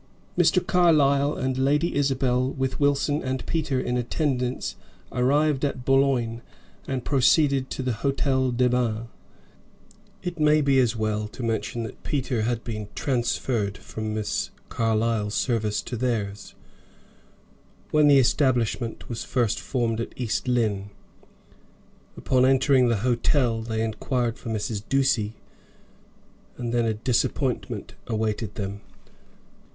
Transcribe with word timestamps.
Mr. 0.35 0.65
Carlyle 0.65 1.35
and 1.35 1.59
Lady 1.59 1.93
Isabel, 1.93 2.49
with 2.53 2.79
Wilson 2.79 3.21
and 3.21 3.45
Peter 3.45 3.79
in 3.79 3.97
attendance, 3.97 4.75
arrived 5.11 5.63
at 5.63 5.85
Boulogne, 5.85 6.41
and 6.87 7.05
proceeded 7.05 7.69
to 7.69 7.83
the 7.83 7.93
Hotel 7.93 8.49
des 8.49 8.67
Bains. 8.69 9.09
It 10.23 10.39
may 10.39 10.59
be 10.61 10.79
as 10.79 10.95
well 10.95 11.27
to 11.27 11.43
mention 11.43 11.83
that 11.83 12.01
Peter 12.01 12.41
had 12.41 12.63
been 12.63 12.87
transferred 12.95 13.77
from 13.77 14.11
Miss 14.15 14.49
Carlyle's 14.69 15.35
service 15.35 15.83
to 15.83 15.95
theirs, 15.95 16.55
when 17.91 18.07
the 18.07 18.17
establishment 18.17 19.07
was 19.07 19.23
first 19.23 19.59
formed 19.59 20.01
at 20.01 20.13
East 20.15 20.47
Lynne. 20.47 20.89
Upon 22.17 22.43
entering 22.43 22.87
the 22.87 22.97
hotel 23.05 23.61
they 23.61 23.83
inquired 23.83 24.39
for 24.39 24.49
Mrs. 24.49 24.81
Ducie, 24.89 25.35
and 26.57 26.73
then 26.73 26.85
a 26.85 26.95
disappointment 26.95 27.93
awaited 28.07 28.55
them. 28.55 28.81